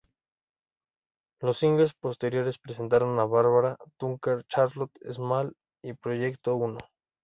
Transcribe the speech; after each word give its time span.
Los 1.43 1.59
singles 1.59 1.93
posteriores 1.93 2.57
presentaron 2.57 3.19
a 3.19 3.25
Barbara 3.25 3.77
Tucker, 3.99 4.43
Charlotte 4.47 4.91
Small, 5.11 5.53
y 5.83 5.93
Proyecto 5.93 6.55
Uno. 6.55 6.79